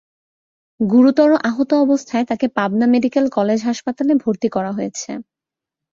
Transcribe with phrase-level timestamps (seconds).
[0.79, 5.11] গুরুতর আহত অবস্থায় তাঁকে পাবনা মেডিকেল কলেজ হাসপাতালে ভর্তি করা হয়েছে।